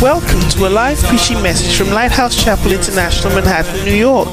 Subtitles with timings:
[0.00, 4.28] Welcome to a live preaching message from Lighthouse Chapel International, Manhattan, New York.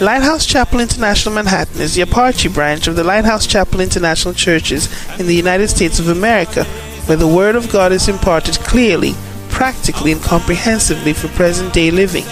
[0.00, 4.88] Lighthouse Chapel International Manhattan is the Apache branch of the Lighthouse Chapel International Churches
[5.18, 6.64] in the United States of America,
[7.06, 9.14] where the Word of God is imparted clearly,
[9.48, 12.24] practically, and comprehensively for present day living.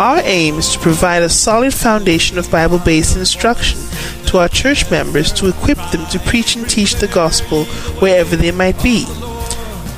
[0.00, 3.78] Our aim is to provide a solid foundation of Bible based instruction
[4.28, 7.66] to our church members to equip them to preach and teach the gospel
[8.00, 9.04] wherever they might be.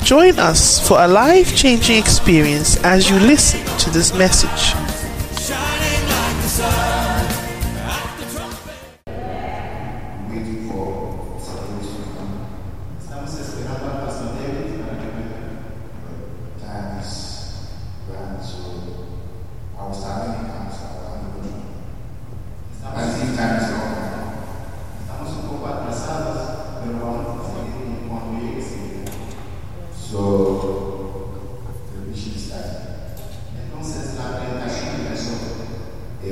[0.03, 4.82] Join us for a life changing experience as you listen to this message.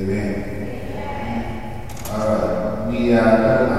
[0.01, 0.33] Amen.
[0.89, 1.87] Amen.
[2.09, 2.87] All right.
[2.89, 3.70] We are.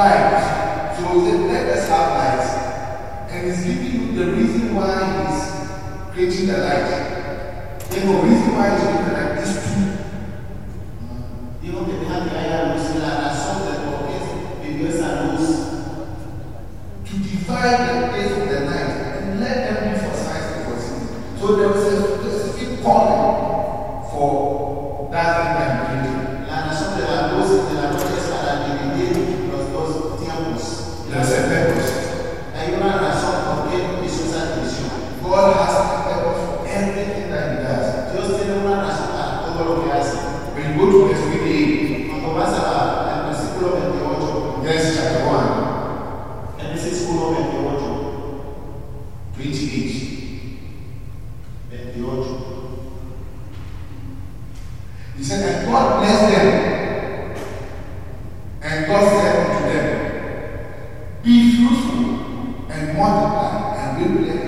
[0.00, 0.96] vibes.
[0.96, 1.12] So
[1.46, 2.50] let us have lights.
[3.32, 5.40] And he's giving you the reason why he's
[6.12, 6.88] creating the light.
[7.92, 9.09] You know, reason why he's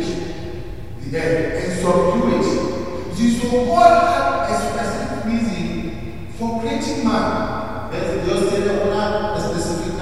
[0.01, 3.19] the dead and subdue it.
[3.19, 7.53] You see, so God had a specific reason for creating man.
[7.93, 9.93] Just one specific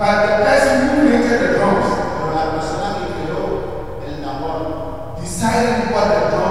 [0.00, 2.00] But the person who created the drums
[5.20, 6.49] decided what the drums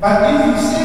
[0.00, 0.79] Para mim,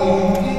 [0.00, 0.49] Paulo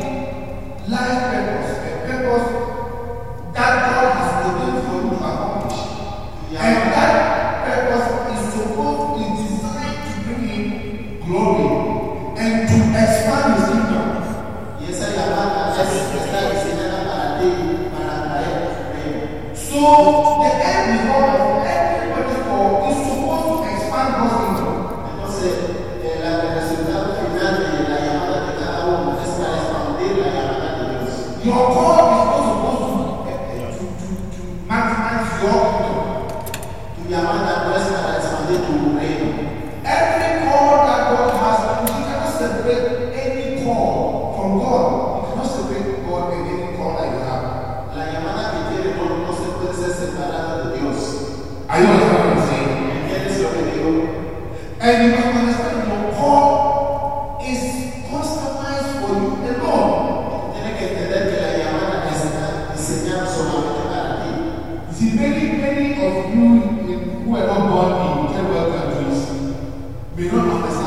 [70.17, 70.80] Miró a pues,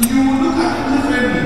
[0.00, 1.45] you look at differently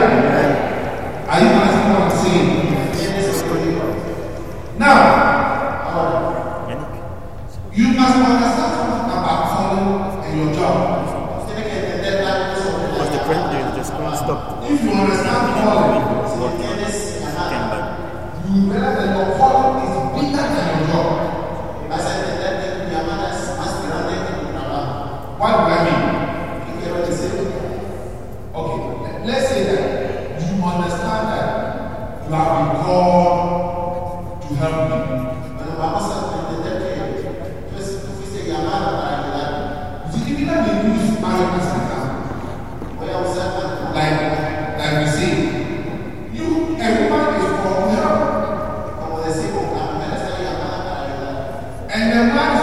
[52.21, 52.60] and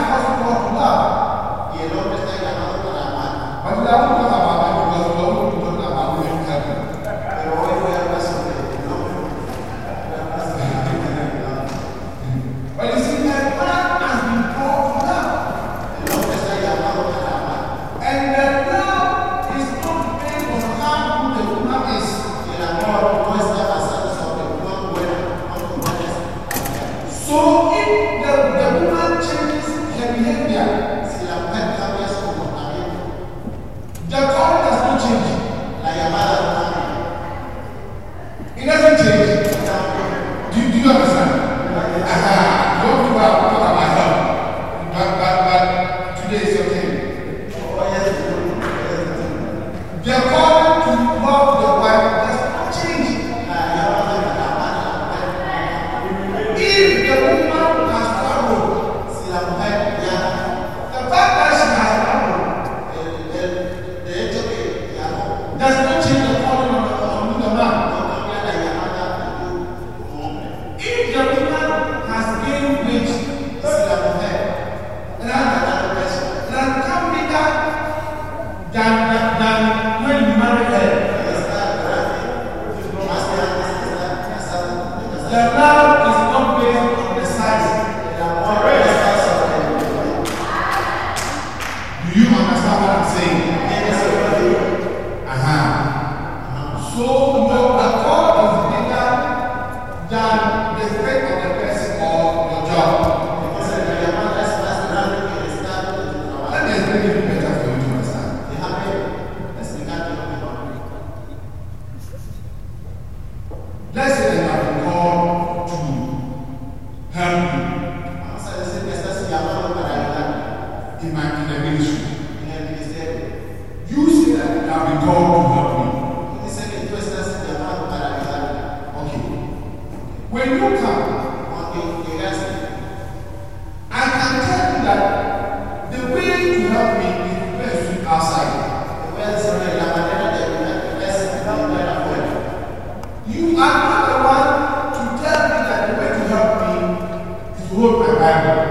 [148.28, 148.67] to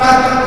[0.00, 0.39] But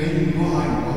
[0.00, 0.89] then you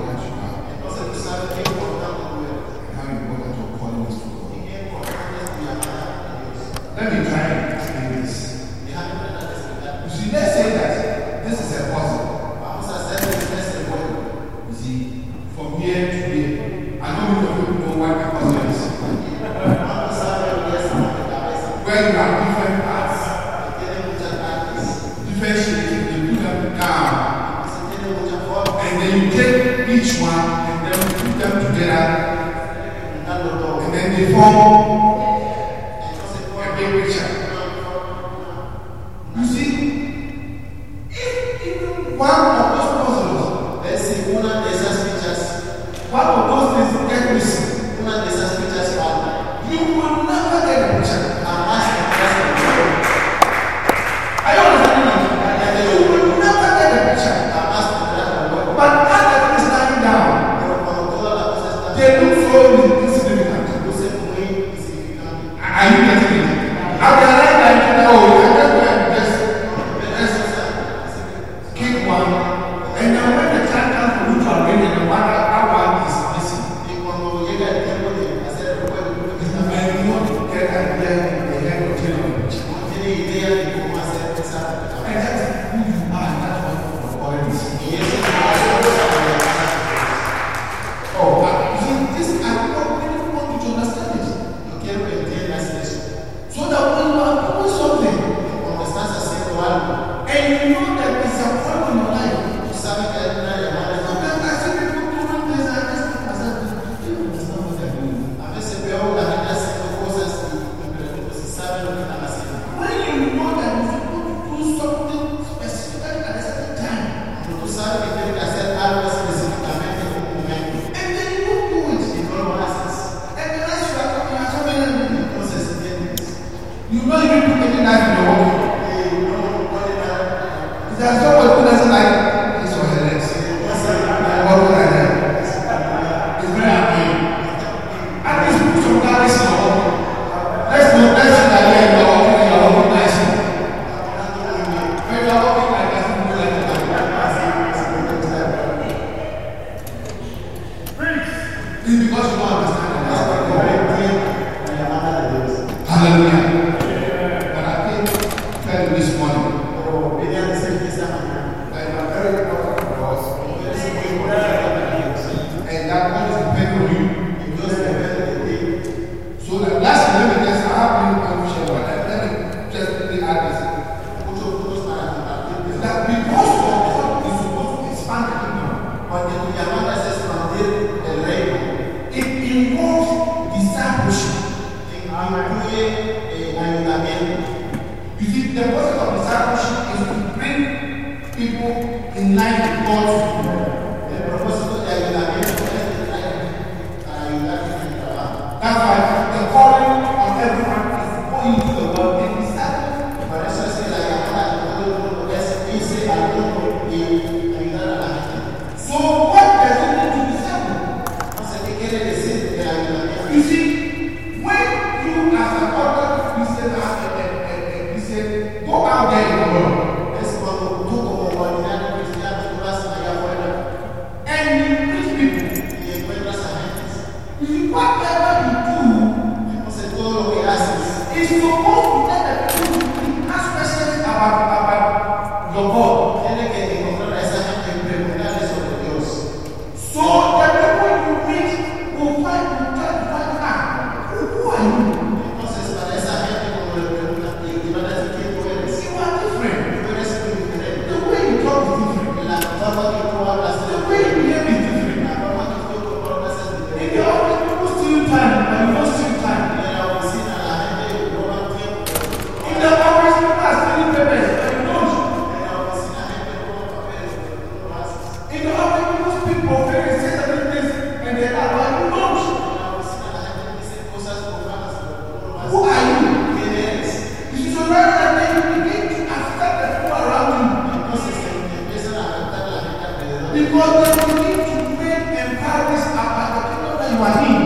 [287.03, 287.42] compartir.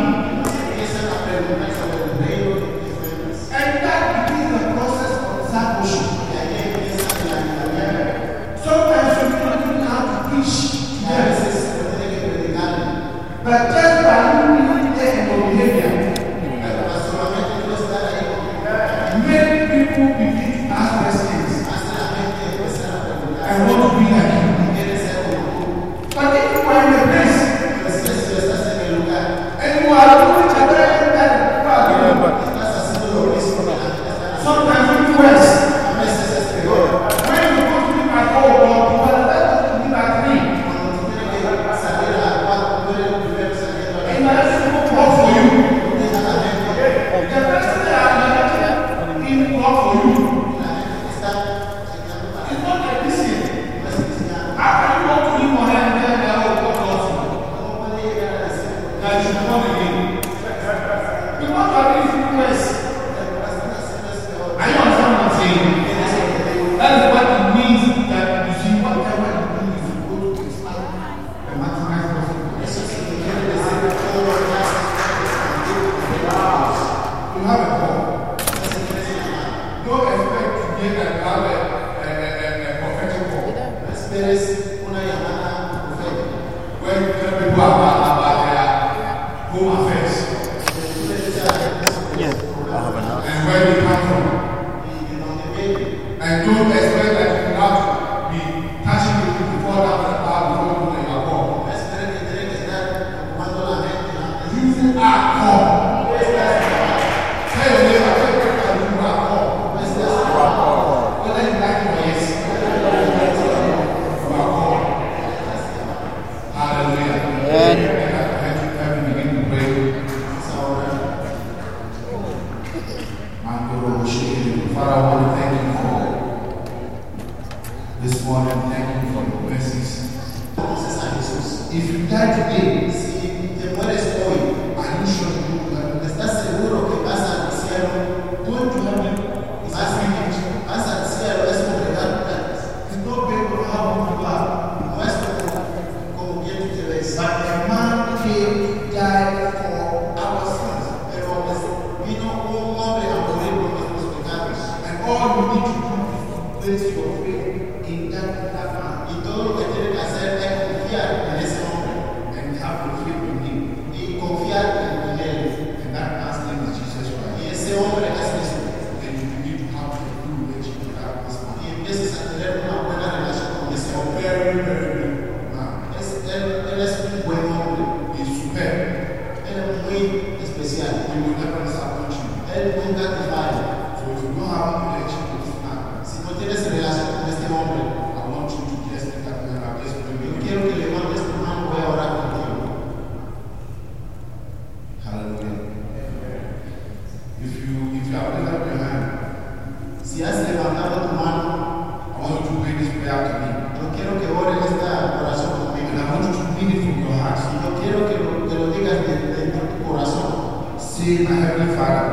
[211.07, 212.03] Say, My Heavenly Father,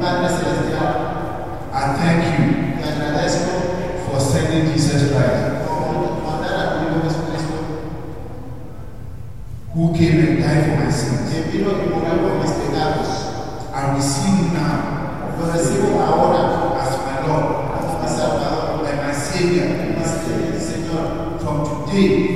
[0.00, 0.28] Padre
[1.72, 3.54] I thank you te agradezco
[4.06, 5.86] for sending Jesus Christ, por
[9.74, 11.28] who came and died for my sins.
[11.52, 13.10] vino y murió por mis pecados.
[13.74, 14.94] I receive now
[15.38, 19.66] Lo recibo ahora as my Lord como mi Salvador, and my Savior.
[19.66, 21.40] mi Señor.
[21.40, 22.35] From today,